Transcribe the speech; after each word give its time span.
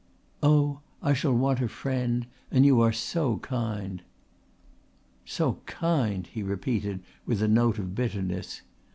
"Oh, 0.41 0.79
I 1.03 1.13
shall 1.13 1.35
want 1.35 1.61
a 1.61 1.67
friend 1.67 2.25
and 2.49 2.65
you 2.65 2.81
are 2.81 2.91
so 2.91 3.37
kind." 3.37 4.01
"So 5.25 5.59
kind!" 5.67 6.25
he 6.25 6.41
repeated 6.41 7.01
with 7.27 7.39
a 7.43 7.47
note 7.47 7.77
of 7.77 7.93
bitterness. 7.93 8.63